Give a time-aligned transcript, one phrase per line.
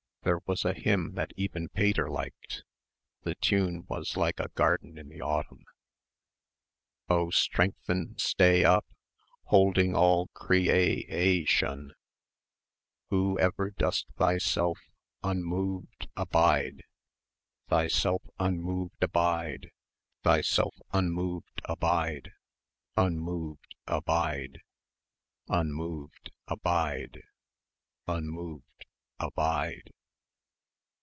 [0.23, 2.63] There was a hymn that even Pater liked...
[3.23, 5.63] the tune was like a garden in the autumn....
[7.09, 7.31] O...
[7.31, 8.85] Strengthen and Stay up...
[9.45, 11.93] Holding all Cre ay ay tion....
[13.09, 13.39] Who...
[13.39, 14.37] ever Dost Thy...
[14.37, 14.77] self
[15.23, 15.41] un...
[15.43, 16.83] Moved a Bide....
[17.69, 19.71] Thyself unmoved abide...
[20.21, 22.29] Thyself unmoved abide...
[22.95, 24.59] Unmoved abide....
[25.49, 27.23] Unmoved abide....
[28.07, 28.85] Unmoved
[29.19, 29.89] Abide